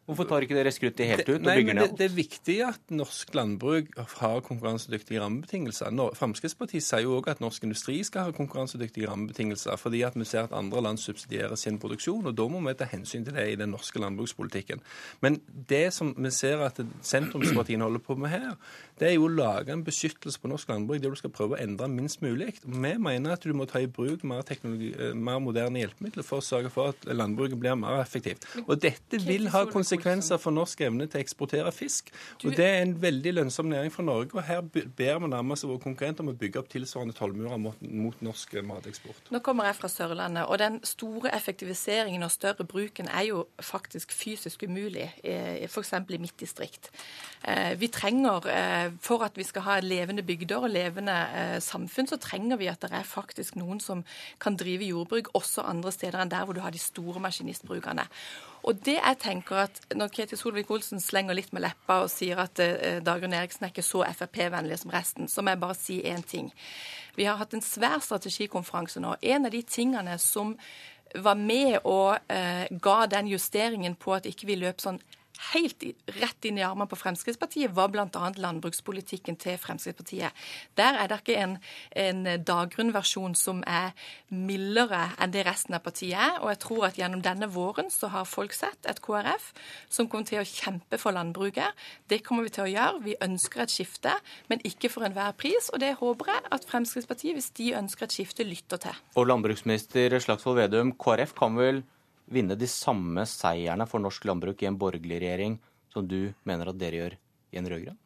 Hvorfor 0.10 0.26
tar 0.26 0.42
ikke 0.42 0.56
dere 0.58 0.72
skruttet 0.74 1.06
helt 1.06 1.28
ut 1.28 1.36
og 1.36 1.44
Nei, 1.46 1.60
bygger 1.60 1.76
ned 1.78 1.84
alt? 1.84 1.92
Det, 1.94 1.98
det, 2.00 2.06
er 2.10 2.16
viktig 2.18 2.56
at 2.66 2.94
norsk 2.98 3.36
landbruk 3.38 3.92
har 4.18 4.40
konkurransedyktige 4.48 5.22
rammebetingelser. 5.22 5.94
Fremskrittspartiet 6.18 6.82
sier 6.82 7.06
jo 7.06 7.20
òg 7.20 7.30
at 7.30 7.44
norsk 7.44 7.68
industri 7.68 8.00
skal 8.08 8.26
ha 8.26 8.34
konkurransedyktige 8.34 9.06
rammebetingelser, 9.12 9.78
fordi 9.78 10.02
at 10.08 10.18
vi 10.18 10.26
ser 10.26 10.48
at 10.50 10.56
andre 10.58 10.82
land 10.82 10.98
subsidierer 11.00 11.54
sin 11.60 11.78
produksjon, 11.80 12.26
og 12.26 12.34
da 12.34 12.48
må 12.50 12.64
vi 12.66 12.74
ta 12.80 12.88
hensyn 12.90 13.28
til 13.28 13.38
det 13.38 13.46
i 13.52 13.60
den 13.62 13.70
norske 13.76 14.02
landbrukspolitikken. 14.02 14.82
Men 15.22 15.38
det 15.70 15.92
som 15.94 16.16
vi 16.18 16.34
ser 16.34 16.66
at 16.66 16.82
sentrumspartiene 17.06 17.86
holder 17.86 18.02
på 18.02 18.18
med 18.18 18.34
her, 18.34 18.58
det 18.98 19.12
er 19.12 19.16
jo 19.20 19.30
å 19.30 19.32
lage 19.38 19.70
en 19.74 19.86
beskyttelse 19.86 20.42
på 20.42 20.50
norsk 20.50 20.74
landbruk 20.74 21.06
der 21.06 21.14
du 21.14 21.22
skal 21.22 21.34
prøve 21.34 21.60
å 21.60 21.62
endre 21.62 21.88
minst 21.94 22.26
mulig. 22.26 22.56
Vi 22.66 22.96
mener 22.98 23.38
at 23.38 23.46
du 23.46 23.54
må 23.54 23.70
ta 23.70 23.80
i 23.82 23.90
bruk 23.90 24.26
mer, 24.26 24.42
eh, 24.50 25.14
mer 25.14 25.40
moderne 25.46 25.86
hjelpemidler 25.86 26.26
for 26.26 26.42
å 26.42 26.46
sørge 26.46 26.74
for 26.74 26.96
at 26.96 27.06
landbruket 27.06 27.62
blir 27.62 27.78
mer 27.78 28.02
effektivt. 28.02 28.50
Og 28.66 28.82
dette 28.82 29.22
vil 29.22 29.48
ha 29.54 29.66
konsekvenser 29.70 29.91
konsekvenser 29.92 30.40
for 30.42 30.52
norsk 30.56 30.82
evne 30.86 31.08
til 31.08 31.20
å 31.20 31.24
eksportere 31.26 31.72
fisk. 31.72 32.12
Og 32.46 32.56
Det 32.56 32.66
er 32.66 32.82
en 32.82 32.96
veldig 33.02 33.34
lønnsom 33.34 33.66
næring 33.66 33.92
for 33.92 34.04
Norge. 34.04 34.30
og 34.34 34.44
Her 34.44 34.62
ber 34.62 35.20
vi 35.20 35.28
nærmest 35.28 35.68
våre 35.68 35.80
konkurrenter 35.80 36.24
om 36.24 36.30
å 36.30 36.38
bygge 36.38 36.60
opp 36.60 36.70
tilsvarende 36.70 37.14
tollmurer 37.14 37.58
mot, 37.58 37.82
mot 37.82 38.22
norsk 38.22 38.54
mateksport. 38.64 39.32
Nå 39.32 39.40
kommer 39.40 39.66
jeg 39.66 39.76
fra 39.76 39.88
Sørlandet, 39.88 40.46
og 40.46 40.60
den 40.60 40.80
store 40.84 41.34
effektiviseringen 41.36 42.24
og 42.24 42.32
større 42.32 42.64
bruken 42.64 43.08
er 43.08 43.28
jo 43.30 43.46
faktisk 43.60 44.12
fysisk 44.12 44.64
umulig, 44.64 45.10
f.eks. 45.24 45.94
i 45.94 46.18
mitt 46.18 46.40
distrikt. 46.40 46.92
Eh, 47.44 47.80
vi 47.80 47.88
trenger, 47.88 48.48
eh, 48.48 48.92
For 49.02 49.24
at 49.24 49.38
vi 49.38 49.44
skal 49.44 49.62
ha 49.62 49.80
levende 49.80 50.24
bygder 50.24 50.64
og 50.64 50.70
levende 50.70 51.12
eh, 51.12 51.60
samfunn, 51.60 52.08
så 52.08 52.18
trenger 52.18 52.58
vi 52.58 52.68
at 52.68 52.82
det 52.82 52.92
er 52.92 53.04
faktisk 53.04 53.56
noen 53.56 53.80
som 53.80 54.04
kan 54.40 54.56
drive 54.56 54.86
jordbruk 54.86 55.30
også 55.34 55.62
andre 55.62 55.92
steder 55.92 56.22
enn 56.22 56.30
der 56.30 56.46
hvor 56.46 56.54
du 56.54 56.62
har 56.62 56.72
de 56.72 56.80
store 56.80 57.20
maskinistbrukene. 57.20 58.06
Og 58.64 58.78
det 58.86 58.98
jeg 58.98 59.18
tenker 59.22 59.64
at 59.66 59.82
Når 59.96 60.12
Ketil 60.14 60.38
Solvik-Olsen 60.38 61.02
slenger 61.02 61.38
litt 61.38 61.54
med 61.54 61.64
leppa 61.66 62.02
og 62.04 62.12
sier 62.14 62.40
at 62.44 62.60
eh, 62.62 63.00
Dagrun 63.04 63.34
Eriksen 63.34 63.66
er 63.66 63.74
ikke 63.74 63.86
så 63.86 64.04
Frp-vennlig 64.06 64.80
som 64.82 64.94
resten, 64.94 65.28
så 65.28 65.42
må 65.42 65.54
jeg 65.54 65.62
bare 65.64 65.78
si 65.78 66.02
én 66.06 66.24
ting. 66.28 66.52
Vi 67.18 67.26
har 67.28 67.40
hatt 67.42 67.56
en 67.58 67.66
svær 67.66 68.00
strategikonferanse 68.04 69.02
nå. 69.04 69.16
En 69.22 69.50
av 69.50 69.52
de 69.52 69.62
tingene 69.66 70.18
som 70.22 70.56
var 71.16 71.36
med 71.36 71.82
og 71.84 72.20
eh, 72.32 72.68
ga 72.72 73.00
den 73.12 73.32
justeringen 73.32 73.98
på 74.00 74.14
at 74.16 74.30
ikke 74.30 74.48
vi 74.48 74.60
løp 74.62 74.80
sånn 74.84 75.02
helt 75.52 75.84
rett 76.20 76.46
inn 76.46 76.60
i 76.60 76.64
armene 76.66 76.90
på 76.90 77.00
Fremskrittspartiet, 77.00 77.74
var 77.76 77.90
bl.a. 77.94 78.08
landbrukspolitikken 78.38 79.38
til 79.42 79.58
Fremskrittspartiet. 79.62 80.38
Der 80.80 81.00
er 81.02 81.10
det 81.10 81.22
ikke 81.22 81.38
en, 81.42 81.58
en 81.98 82.24
Dagrun-versjon 82.46 83.36
som 83.38 83.64
er 83.68 83.96
mildere 84.30 85.10
enn 85.22 85.34
det 85.34 85.46
resten 85.48 85.78
av 85.78 85.84
partiet 85.86 86.18
er. 86.20 86.40
Og 86.42 86.52
jeg 86.54 86.62
tror 86.66 86.88
at 86.90 87.00
gjennom 87.00 87.24
denne 87.26 87.50
våren 87.52 87.92
så 87.94 88.12
har 88.14 88.30
folk 88.30 88.56
sett 88.56 88.90
et 88.90 89.02
KrF 89.04 89.52
som 89.92 90.10
kommer 90.12 90.30
til 90.30 90.42
å 90.44 90.48
kjempe 90.48 91.00
for 91.02 91.16
landbruket. 91.16 91.78
Det 92.12 92.22
kommer 92.26 92.48
vi 92.48 92.56
til 92.56 92.68
å 92.68 92.72
gjøre. 92.72 93.06
Vi 93.08 93.18
ønsker 93.24 93.66
et 93.66 93.74
skifte, 93.74 94.14
men 94.52 94.64
ikke 94.68 94.92
for 94.94 95.08
enhver 95.08 95.34
pris. 95.38 95.72
Og 95.74 95.82
det 95.84 95.96
håper 96.02 96.36
jeg 96.36 96.46
at 96.58 96.68
Fremskrittspartiet, 96.70 97.38
hvis 97.38 97.52
de 97.58 97.72
ønsker 97.80 98.08
et 98.08 98.20
skifte, 98.20 98.48
lytter 98.48 98.82
til. 98.86 99.02
Og 99.18 99.28
landbruksminister 99.32 100.20
Slagsvold 100.22 100.62
Vedum, 100.62 100.94
KrF 101.02 101.36
kan 101.38 101.58
vel 101.58 101.84
vinne 102.32 102.56
de 102.56 102.68
samme 102.70 103.26
seierne 103.28 103.88
for 103.90 104.04
norsk 104.04 104.26
landbruk 104.30 104.64
i 104.64 104.70
en 104.70 104.80
borgerlig 104.80 105.20
regjering 105.24 105.60
som 105.92 106.08
du 106.08 106.34
mener 106.48 106.72
at 106.72 106.80
dere 106.80 107.02
gjør 107.02 107.18
i 107.52 107.60
en 107.60 107.68
rød-grønn? 107.68 108.00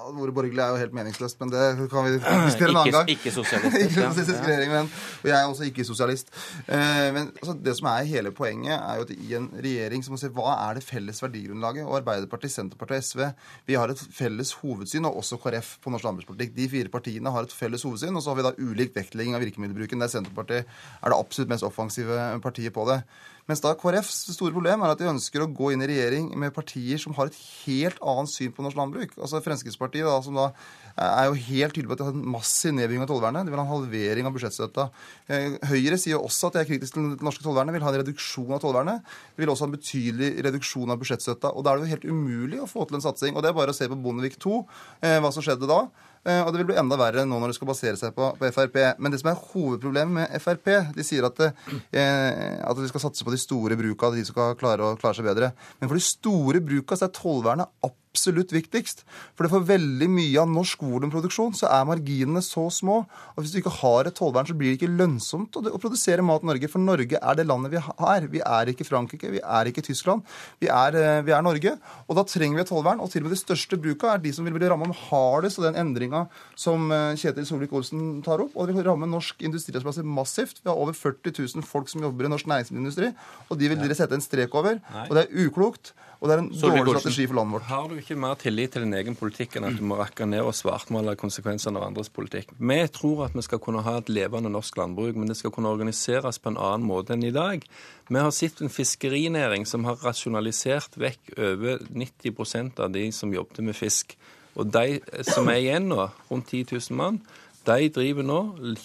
Ordet 0.00 0.34
borgerlig 0.34 0.62
er 0.62 0.72
jo 0.72 0.78
helt 0.80 0.94
meningsløst, 0.96 1.36
men 1.42 1.50
det 1.52 1.88
kan 1.92 2.06
vi 2.06 2.12
diskutere 2.46 2.72
en 2.72 2.78
annen 2.80 2.94
gang. 2.94 3.10
Ikke 3.12 3.32
sosialist. 3.34 3.76
ikke 3.84 4.06
sosialistisk 4.06 4.46
regjering, 4.46 4.72
men, 4.72 4.90
og 5.20 5.28
jeg 5.28 5.36
er 5.36 5.48
også 5.50 5.66
ikke 5.68 5.86
sosialist. 5.86 6.32
Eh, 6.66 7.08
men 7.16 7.30
altså, 7.34 7.56
det 7.66 7.74
som 7.78 7.90
er 7.92 8.08
hele 8.08 8.32
poenget, 8.36 8.76
er 8.76 9.00
jo 9.00 9.06
at 9.06 9.12
i 9.14 9.34
en 9.38 9.48
regjering 9.56 10.04
så 10.04 10.14
må 10.14 10.20
se 10.20 10.30
hva 10.36 10.54
er 10.68 10.78
det 10.78 10.84
felles 10.86 11.20
verdigrunnlaget. 11.22 11.86
Og 11.86 11.98
Arbeiderpartiet, 12.00 12.54
Senterpartiet 12.54 13.02
og 13.02 13.08
SV 13.10 13.24
vi 13.68 13.78
har 13.78 13.92
et 13.92 14.04
felles 14.14 14.54
hovedsyn, 14.62 15.08
og 15.10 15.20
også 15.20 15.40
KrF 15.42 15.74
på 15.84 15.92
norsk 15.92 16.08
landbrukspolitikk. 16.08 16.54
De 16.56 16.70
fire 16.76 16.92
partiene 16.92 17.34
har 17.34 17.48
et 17.48 17.56
felles 17.56 17.84
hovedsyn, 17.86 18.16
og 18.16 18.24
så 18.24 18.32
har 18.32 18.40
vi 18.40 18.46
da 18.48 18.54
ulik 18.70 18.96
vektlegging 18.96 19.36
av 19.36 19.44
virkemiddelbruken, 19.44 20.00
der 20.00 20.12
Senterpartiet 20.12 20.64
er 21.00 21.12
det 21.12 21.18
absolutt 21.18 21.52
mest 21.52 21.66
offensive 21.66 22.24
partiet 22.42 22.74
på 22.76 22.88
det. 22.88 23.02
Mens 23.50 23.62
da 23.64 23.72
KrFs 23.74 24.28
store 24.36 24.54
problem 24.54 24.84
er 24.84 24.92
at 24.92 25.00
de 25.00 25.08
ønsker 25.10 25.42
å 25.42 25.48
gå 25.50 25.72
inn 25.74 25.82
i 25.82 25.88
regjering 25.90 26.28
med 26.38 26.52
partier 26.54 27.00
som 27.02 27.16
har 27.16 27.26
et 27.26 27.38
helt 27.64 27.98
annet 27.98 28.30
syn 28.30 28.52
på 28.54 28.62
norsk 28.62 28.78
landbruk. 28.78 29.16
Altså 29.18 29.40
Fremskrittspartiet, 29.42 29.89
da, 29.98 30.20
som 30.22 30.38
da 30.38 30.52
er 31.00 31.30
jo 31.30 31.38
helt 31.38 31.74
tydelig 31.74 31.88
på 31.88 31.96
at 31.96 32.00
de 32.00 32.06
har 32.08 32.16
en 32.16 32.32
massiv 32.34 32.74
nedbygging 32.76 33.04
av 33.04 33.08
tollvernet. 33.10 33.46
De 33.46 33.52
vil 33.52 33.60
ha 33.60 33.64
en 33.64 33.72
halvering 33.72 34.28
av 34.28 34.34
budsjettstøtta. 34.34 34.86
Eh, 35.30 35.56
Høyre 35.70 35.96
sier 36.00 36.20
også 36.20 36.50
at 36.50 36.58
de 36.58 36.62
er 36.62 36.68
kritiske 36.68 36.96
til 36.96 37.08
det 37.14 37.24
norske 37.24 37.44
tollvernet, 37.44 37.74
vil 37.76 37.86
ha 37.86 37.92
en 37.92 38.00
reduksjon 38.02 38.52
av 38.56 38.60
tollvernet. 38.64 39.08
De 39.36 39.44
vil 39.44 39.52
også 39.52 39.64
ha 39.64 39.70
en 39.70 39.78
betydelig 39.78 40.30
reduksjon 40.44 40.92
av 40.92 41.00
budsjettstøtta. 41.00 41.54
Og 41.54 41.64
da 41.64 41.72
er 41.72 41.80
det 41.80 41.88
jo 41.88 41.94
helt 41.94 42.08
umulig 42.10 42.60
å 42.60 42.68
få 42.68 42.84
til 42.88 43.00
en 43.00 43.06
satsing. 43.06 43.34
Og 43.36 43.44
det 43.44 43.52
er 43.52 43.56
bare 43.56 43.72
å 43.72 43.76
se 43.76 43.88
på 43.88 43.98
Bondevik 44.02 44.36
II, 44.42 44.64
eh, 45.00 45.18
hva 45.22 45.32
som 45.32 45.46
skjedde 45.46 45.70
da. 45.70 45.86
Eh, 46.20 46.42
og 46.44 46.52
det 46.52 46.60
vil 46.60 46.68
bli 46.74 46.76
enda 46.76 46.98
verre 47.00 47.24
nå 47.24 47.38
når 47.40 47.54
det 47.54 47.56
skal 47.56 47.70
basere 47.70 47.96
seg 47.96 48.12
på, 48.16 48.34
på 48.36 48.52
Frp. 48.52 48.76
Men 49.00 49.14
det 49.14 49.22
som 49.22 49.30
er 49.32 49.40
hovedproblemet 49.40 50.12
med 50.18 50.42
Frp 50.44 50.68
De 50.98 51.06
sier 51.06 51.24
at, 51.24 51.40
det, 51.40 51.48
at 51.96 52.76
de 52.76 52.90
skal 52.90 53.06
satse 53.06 53.24
på 53.24 53.32
de 53.32 53.40
store 53.40 53.78
bruka, 53.80 54.12
de 54.12 54.26
som 54.26 54.36
skal 54.36 54.58
klare 54.60 54.84
å 54.84 55.00
klare 55.00 55.16
seg 55.16 55.30
bedre. 55.30 55.54
Men 55.80 55.88
for 55.88 55.96
de 55.96 56.04
store 56.04 56.60
bruka 56.60 56.98
så 56.98 57.08
er 57.08 57.16
tollvernet 57.16 57.72
absolutt 57.80 57.99
viktigst. 58.14 59.04
For 59.36 59.44
det 59.44 59.50
for 59.52 59.66
veldig 59.66 60.08
mye 60.10 60.40
av 60.40 60.48
norsk 60.50 60.82
volumproduksjon 60.82 61.54
så 61.54 61.68
er 61.70 61.86
marginene 61.86 62.42
så 62.42 62.68
små. 62.70 63.06
Og 63.36 63.42
hvis 63.42 63.52
du 63.52 63.60
ikke 63.60 63.70
har 63.80 64.06
et 64.06 64.14
tollvern, 64.14 64.46
så 64.46 64.54
blir 64.54 64.72
det 64.72 64.80
ikke 64.80 64.96
lønnsomt 64.98 65.56
å, 65.56 65.62
å 65.70 65.78
produsere 65.78 66.22
mat 66.22 66.42
i 66.42 66.46
Norge. 66.50 66.68
For 66.68 66.82
Norge 66.82 67.16
er 67.20 67.38
det 67.38 67.46
landet 67.46 67.72
vi 67.72 67.78
er. 67.78 68.26
Vi 68.30 68.40
er 68.40 68.72
ikke 68.72 68.84
Frankrike, 68.84 69.30
vi 69.30 69.40
er 69.40 69.70
ikke 69.70 69.84
Tyskland. 69.86 70.22
Vi 70.60 70.68
er, 70.68 70.96
eh, 70.96 71.22
vi 71.22 71.32
er 71.32 71.42
Norge. 71.42 71.76
Og 72.08 72.16
da 72.16 72.24
trenger 72.24 72.56
vi 72.56 72.64
et 72.64 72.72
tollvern. 72.72 73.00
Og 73.00 73.10
til 73.10 73.22
og 73.22 73.30
med 73.30 73.36
de 73.36 73.40
største 73.40 73.78
bruka 73.80 74.14
er 74.14 74.18
de 74.18 74.34
som 74.34 74.44
vil 74.44 74.58
bli 74.58 74.68
rammet 74.70 74.96
hardest 75.08 75.60
av 75.60 75.70
den 75.70 75.80
endringa 75.80 76.26
som 76.58 76.90
eh, 76.90 77.14
Kjetil 77.14 77.46
Solvik-Olsen 77.46 78.22
tar 78.26 78.42
opp. 78.42 78.56
Og 78.56 78.68
det 78.68 78.76
vil 78.76 78.88
ramme 78.90 79.08
norsk 79.08 79.40
industriarbeidsplasser 79.46 80.06
massivt. 80.06 80.62
Vi 80.64 80.70
har 80.70 80.78
over 80.78 80.96
40 80.96 81.36
000 81.38 81.66
folk 81.66 81.88
som 81.88 82.02
jobber 82.02 82.26
i 82.26 82.32
norsk 82.32 82.50
næringsmiddelindustri, 82.50 83.14
og 83.48 83.58
de 83.60 83.70
vil 83.70 83.80
dere 83.80 83.96
sette 83.96 84.16
en 84.16 84.24
strek 84.24 84.54
over. 84.58 84.80
Og 85.06 85.16
det 85.16 85.26
er 85.26 85.46
uklokt. 85.46 85.94
Og 86.20 86.28
det 86.28 86.34
er 86.34 86.40
en 86.42 86.50
dårlig 86.52 87.00
strategi 87.00 87.24
for 87.30 87.38
landet 87.38 87.54
vårt. 87.56 87.68
Har 87.70 87.86
du 87.88 87.94
ikke 87.96 88.16
mer 88.20 88.34
tillit 88.36 88.74
til 88.74 88.84
din 88.84 88.96
egen 88.98 89.14
politikk 89.16 89.54
enn 89.56 89.70
at 89.70 89.78
du 89.78 89.84
må 89.88 89.96
rakke 89.96 90.26
ned 90.28 90.44
og 90.44 90.52
svartmale 90.52 91.14
konsekvensene 91.16 91.80
av 91.80 91.86
andres 91.86 92.12
politikk? 92.12 92.52
Vi 92.60 92.76
tror 92.92 93.22
at 93.24 93.38
vi 93.38 93.44
skal 93.46 93.62
kunne 93.64 93.80
ha 93.86 93.94
et 94.02 94.12
levende 94.12 94.52
norsk 94.52 94.76
landbruk, 94.76 95.16
men 95.16 95.32
det 95.32 95.38
skal 95.40 95.54
kunne 95.54 95.72
organiseres 95.72 96.36
på 96.36 96.52
en 96.52 96.60
annen 96.60 96.84
måte 96.84 97.16
enn 97.16 97.24
i 97.24 97.32
dag. 97.32 97.64
Vi 98.10 98.20
har 98.20 98.34
sett 98.36 98.60
en 98.60 98.72
fiskerinæring 98.72 99.64
som 99.64 99.88
har 99.88 99.96
rasjonalisert 100.04 101.00
vekk 101.00 101.32
over 101.38 101.80
90% 101.88 102.84
av 102.84 102.92
de 102.92 103.08
som 103.16 103.32
jobbet 103.32 103.64
med 103.64 103.78
fisk. 103.78 104.12
Og 104.60 104.68
de 104.68 105.00
som 105.24 105.48
er 105.48 105.62
igjen 105.62 105.88
nå, 105.88 106.10
rundt 106.28 106.52
10 106.52 106.66
000 106.68 107.00
mann, 107.00 107.22
de 107.66 107.88
driver 107.92 108.24
nå, 108.24 108.38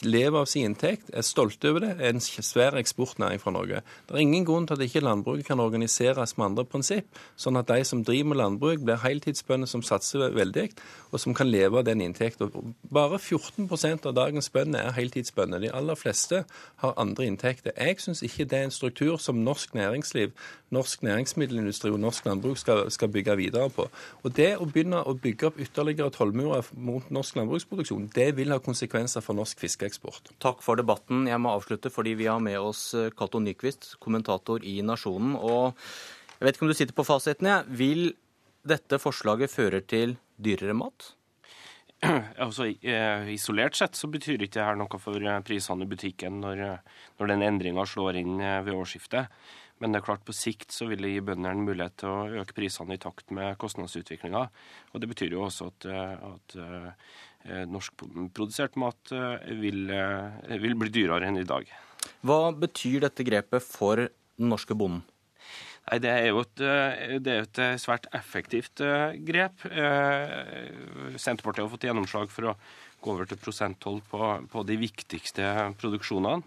lever 0.03 0.41
av 0.41 0.48
sin 0.51 0.70
inntekt, 0.70 1.08
er 1.15 1.24
stolte 1.24 1.70
over 1.72 1.84
det, 1.86 1.91
er 1.96 2.12
en 2.12 2.20
svær 2.22 2.75
eksportnæring 2.75 3.39
fra 3.39 3.53
Norge. 3.55 3.82
Det 4.08 4.15
er 4.15 4.24
ingen 4.24 4.46
grunn 4.46 4.67
til 4.67 4.75
at 4.75 4.84
ikke 4.84 5.03
landbruket 5.03 5.48
kan 5.48 5.63
organiseres 5.63 6.36
med 6.38 6.46
andre 6.50 6.65
prinsipp, 6.67 7.08
sånn 7.39 7.55
at 7.60 7.70
de 7.72 7.86
som 7.88 8.03
driver 8.03 8.34
med 8.34 8.39
landbruk, 8.41 8.84
blir 8.84 9.00
heltidsbønder 9.00 9.70
som 9.72 9.84
satser 9.86 10.27
veldig, 10.36 10.67
og 11.15 11.22
som 11.24 11.36
kan 11.38 11.48
leve 11.48 11.79
av 11.79 11.86
den 11.88 12.03
inntekten. 12.03 12.51
Bare 12.91 13.20
14% 13.20 14.10
av 14.10 14.17
dagens 14.17 14.51
bønder 14.51 14.89
er 14.89 14.98
heltidsbønder. 14.98 15.63
De 15.63 15.72
aller 15.72 15.96
fleste 15.96 16.44
har 16.84 16.98
andre 17.00 17.29
inntekter. 17.29 17.72
Jeg 17.79 18.01
syns 18.03 18.25
ikke 18.27 18.48
det 18.51 18.60
er 18.60 18.67
en 18.67 18.75
struktur 18.75 19.15
som 19.24 19.39
norsk 19.39 19.74
næringsliv, 19.77 20.36
norsk 20.75 21.03
næringsmiddelindustri 21.08 21.94
og 21.94 22.01
norsk 22.03 22.25
landbruk 22.27 22.60
skal, 22.60 22.91
skal 22.91 23.12
bygge 23.13 23.38
videre 23.39 23.70
på. 23.72 23.88
Og 24.24 24.36
det 24.36 24.55
å 24.60 24.67
begynne 24.67 25.05
å 25.05 25.15
bygge 25.15 25.48
opp 25.48 25.60
ytterligere 25.63 26.12
tollmurer 26.12 26.67
mot 26.75 27.08
norsk 27.13 27.39
landbruksproduksjon, 27.39 28.10
det 28.15 28.34
vil 28.36 28.51
ha 28.51 28.60
konsekvenser 28.65 29.24
for 29.24 29.38
norsk 29.38 29.62
fiskeeksport. 29.62 30.34
Takk 30.43 30.63
for 30.65 30.79
debatten. 30.79 31.27
Jeg 31.29 31.41
må 31.41 31.53
avslutte 31.55 31.91
fordi 31.93 32.15
vi 32.19 32.29
har 32.29 32.41
med 32.43 32.57
oss 32.60 32.89
Cato 33.17 33.41
Nyquist, 33.41 33.93
kommentator 34.03 34.63
i 34.65 34.79
Nasjonen. 34.86 35.36
Og 35.38 35.75
jeg 36.39 36.48
vet 36.48 36.57
ikke 36.57 36.67
om 36.67 36.72
du 36.74 36.77
sitter 36.77 36.98
på 36.98 37.07
fasiten. 37.07 37.51
Ja. 37.51 37.62
Vil 37.67 38.10
dette 38.65 39.00
forslaget 39.01 39.53
føre 39.53 39.84
til 39.86 40.17
dyrere 40.41 40.75
mat? 40.77 41.12
Altså, 42.45 42.67
Isolert 43.31 43.77
sett 43.77 43.95
så 43.98 44.10
betyr 44.12 44.41
ikke 44.43 44.60
det 44.60 44.65
her 44.67 44.79
noe 44.79 45.00
for 45.01 45.29
prisene 45.48 45.86
i 45.86 45.89
butikken 45.89 46.41
når, 46.43 46.65
når 47.19 47.31
den 47.31 47.45
endringa 47.45 47.86
slår 47.88 48.19
inn 48.22 48.41
ved 48.41 48.74
årsskiftet. 48.75 49.31
Men 49.84 49.91
det 49.91 50.00
er 50.00 50.05
klart 50.08 50.24
på 50.24 50.34
sikt 50.36 50.72
så 50.72 50.88
vil 50.88 51.01
det 51.03 51.12
gi 51.12 51.24
bøndene 51.27 51.65
mulighet 51.67 51.98
til 52.00 52.12
å 52.12 52.41
øke 52.41 52.55
prisene 52.55 52.96
i 52.96 53.01
takt 53.01 53.34
med 53.36 53.58
kostnadsutviklinga. 53.60 54.44
Og 54.94 55.03
det 55.03 55.10
betyr 55.12 55.36
jo 55.36 55.44
også 55.50 55.67
at, 55.74 55.88
at 55.91 56.55
Eh, 57.46 57.65
norskprodusert 57.70 58.74
mat 58.82 59.12
eh, 59.13 59.51
vil, 59.62 59.84
eh, 59.94 60.55
vil 60.63 60.74
bli 60.82 60.89
dyrere 60.89 61.27
enn 61.29 61.38
i 61.38 61.46
dag. 61.46 61.67
Hva 62.25 62.50
betyr 62.58 63.03
dette 63.05 63.25
grepet 63.27 63.62
for 63.62 64.01
den 64.01 64.50
norske 64.50 64.74
bonden? 64.77 65.03
Nei, 65.86 66.00
det 66.01 66.10
er 66.10 66.32
jo 66.32 66.39
et, 66.41 66.55
det 67.22 67.29
er 67.29 67.44
et, 67.44 67.60
svært 67.77 68.08
effektivt 68.17 68.82
grep. 69.27 69.67
Senterpartiet 71.22 71.62
har 71.62 71.70
fått 71.70 71.86
gjennomslag 71.86 72.32
for 72.34 72.50
å 72.50 72.55
gå 73.05 73.13
over 73.13 73.29
til 73.29 73.38
prosenttoll 73.38 74.00
på, 74.10 74.32
på 74.50 74.63
de 74.65 74.79
viktigste 74.82 75.51
produksjonene. 75.77 76.41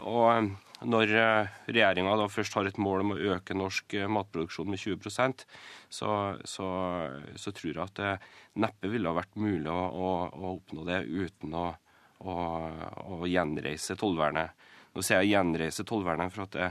Og 0.00 0.48
når 0.82 1.12
regjeringa 1.70 2.16
først 2.28 2.56
har 2.58 2.66
et 2.66 2.80
mål 2.82 3.04
om 3.04 3.14
å 3.14 3.20
øke 3.36 3.54
norsk 3.56 3.94
matproduksjon 4.10 4.68
med 4.68 4.80
20 4.82 5.44
så, 5.88 6.10
så, 6.44 6.68
så 7.38 7.52
tror 7.54 7.70
jeg 7.70 7.84
at 7.84 8.00
det 8.00 8.12
neppe 8.64 8.90
ville 8.90 9.08
ha 9.08 9.16
vært 9.16 9.38
mulig 9.38 9.70
å, 9.70 9.84
å, 9.94 10.10
å 10.34 10.52
oppnå 10.56 10.84
det 10.88 11.04
uten 11.06 11.54
å, 11.54 11.68
å 12.26 13.22
gjenreise 13.30 13.96
tollvernet. 14.00 14.54
Nå 14.94 15.02
sier 15.02 15.22
jeg 15.22 15.34
gjenreise 15.34 15.86
tollvernet 15.86 16.34
for 16.34 16.46
at 16.46 16.54
det, 16.54 16.68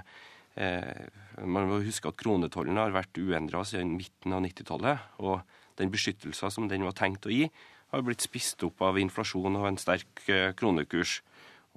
eh, 0.55 1.43
man 1.43 1.67
må 1.69 1.81
huske 1.83 2.09
at 2.09 2.19
kronetollen 2.19 2.79
har 2.79 2.95
vært 2.95 3.19
uendra 3.19 3.63
siden 3.67 3.97
midten 3.97 4.35
av 4.35 4.43
90-tallet. 4.45 5.07
Og 5.23 5.41
den 5.79 5.91
beskyttelsen 5.93 6.53
som 6.53 6.69
den 6.71 6.85
var 6.87 6.95
tenkt 6.97 7.27
å 7.27 7.33
gi, 7.33 7.49
har 7.93 8.05
blitt 8.05 8.25
spist 8.25 8.63
opp 8.65 8.81
av 8.85 8.97
inflasjon 8.97 9.59
og 9.59 9.67
en 9.69 9.81
sterk 9.81 10.23
eh, 10.31 10.51
kronekurs. 10.57 11.19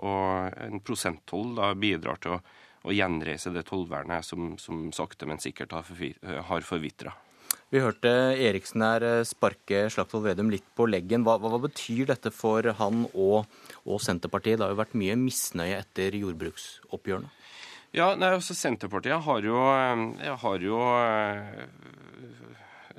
Og 0.04 0.56
en 0.60 0.82
prosenttoll 0.84 1.54
da 1.56 1.70
bidrar 1.78 2.20
til 2.20 2.36
å, 2.36 2.40
å 2.84 2.94
gjenreise 2.94 3.52
det 3.54 3.64
tollvernet 3.70 4.26
som, 4.26 4.54
som 4.60 4.90
sakte, 4.92 5.28
men 5.28 5.40
sikkert 5.42 5.72
har 5.72 6.66
forvitra. 6.66 7.14
Vi 7.74 7.80
hørte 7.82 8.10
Eriksen 8.38 8.82
her 8.84 9.02
eh, 9.02 9.24
sparke 9.26 9.88
Slagsvold 9.90 10.28
Vedum 10.28 10.52
litt 10.52 10.66
på 10.78 10.86
leggen. 10.86 11.24
Hva, 11.26 11.34
hva, 11.42 11.58
betyr 11.58 12.06
dette 12.12 12.30
for 12.30 12.62
han 12.78 13.08
og, 13.10 13.48
og, 13.82 13.98
Senterpartiet? 14.04 14.60
Det 14.60 14.68
har 14.68 14.74
jo 14.74 14.78
vært 14.78 14.94
mye 14.98 15.16
misnøye 15.18 15.80
etter 15.80 16.14
jordbruksoppgjørene. 16.14 17.32
Ja, 17.96 18.12
nei, 18.18 18.30
altså 18.36 18.54
Senterpartiet 18.54 19.18
har 19.26 19.42
jo, 19.42 19.58
eh, 19.74 20.30
har 20.44 20.62
jo 20.62 20.78
eh, 21.00 21.66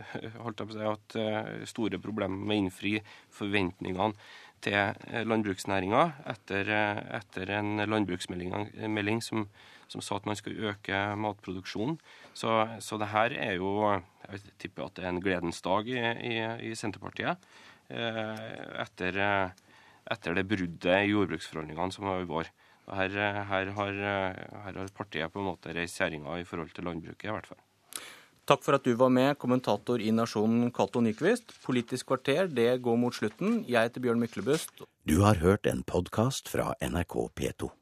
holdt 0.43 0.59
jeg 0.59 0.67
på 0.67 0.75
å 0.75 0.75
si, 0.75 0.83
hatt 0.83 1.17
store 1.71 2.01
problemer 2.03 2.35
med 2.35 2.57
å 2.57 2.61
innfri 2.65 2.97
forventningene 3.39 4.11
til 4.65 5.27
landbruksnæringa 5.29 6.03
etter, 6.33 6.71
etter, 7.19 7.51
en 7.59 7.83
landbruksmelding 7.83 9.21
som, 9.23 9.45
som, 9.87 10.03
sa 10.03 10.17
at 10.17 10.27
man 10.29 10.39
skulle 10.39 10.71
øke 10.71 11.01
matproduksjonen. 11.19 11.97
Så, 12.33 12.53
så 12.83 12.99
det 13.01 13.11
her 13.13 13.35
er 13.37 13.57
jo 13.61 14.01
Jeg 14.27 14.41
tipper 14.59 14.85
at 14.85 14.95
det 14.97 15.05
er 15.05 15.09
en 15.13 15.21
gledens 15.23 15.61
dag 15.63 15.87
i, 15.87 15.99
i, 16.27 16.71
i 16.71 16.75
Senterpartiet. 16.75 17.37
Etter, 17.87 19.19
etter, 20.11 20.35
det 20.35 20.47
bruddet 20.47 21.05
i 21.05 21.13
jordbruksforhandlingene 21.13 21.95
som 21.95 22.09
var 22.09 22.25
i 22.25 22.27
vår. 22.27 22.51
Her, 22.87 23.15
her, 23.47 23.71
har, 23.75 24.01
her, 24.01 24.75
har, 24.75 24.91
partiet 24.95 25.31
på 25.31 25.39
en 25.39 25.49
måte 25.51 25.71
reist 25.75 25.99
kjerringa 25.99 26.39
i 26.39 26.47
forhold 26.47 26.75
til 26.75 26.87
landbruket, 26.87 27.29
i 27.29 27.31
hvert 27.31 27.47
fall. 27.47 27.63
Takk 28.47 28.61
for 28.63 28.77
at 28.77 28.85
du 28.87 28.93
var 28.95 29.09
med, 29.11 29.35
kommentator 29.41 29.99
i 29.99 30.13
Nasjonen 30.15 30.69
Cato 30.71 31.01
Nyquist. 31.03 31.51
Politisk 31.65 32.07
kvarter 32.13 32.47
det 32.47 32.69
går 32.85 32.95
mot 33.01 33.15
slutten. 33.15 33.65
Jeg 33.67 33.89
heter 33.89 34.05
Bjørn 34.05 34.23
Myklebust. 34.23 34.71
Du 35.03 35.19
har 35.25 35.41
hørt 35.43 35.67
en 35.67 35.83
podkast 35.83 36.47
fra 36.47 36.71
NRK 36.79 37.27
P2. 37.35 37.77